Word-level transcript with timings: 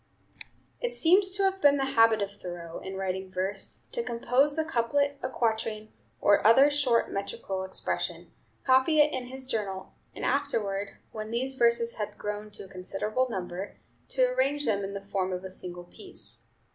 It 0.79 0.95
seems 0.95 1.29
to 1.29 1.43
have 1.43 1.61
been 1.61 1.77
the 1.77 1.85
habit 1.93 2.23
of 2.23 2.31
Thoreau, 2.31 2.79
in 2.79 2.95
writing 2.95 3.29
verse, 3.29 3.85
to 3.91 4.01
compose 4.01 4.57
a 4.57 4.65
couplet, 4.65 5.19
a 5.21 5.29
quatrain, 5.29 5.89
or 6.19 6.43
other 6.43 6.71
short 6.71 7.11
metrical 7.11 7.63
expression, 7.63 8.31
copy 8.63 8.99
it 8.99 9.13
in 9.13 9.27
his 9.27 9.45
journal, 9.45 9.93
and 10.15 10.25
afterward, 10.25 10.97
when 11.11 11.29
these 11.29 11.53
verses 11.53 11.97
had 11.97 12.17
grown 12.17 12.49
to 12.49 12.63
a 12.65 12.67
considerable 12.67 13.29
number, 13.29 13.77
to 14.09 14.25
arrange 14.25 14.65
them 14.65 14.83
in 14.83 14.95
the 14.95 15.05
form 15.05 15.31
of 15.31 15.43
a 15.43 15.51
single 15.51 15.83
piece. 15.83 16.47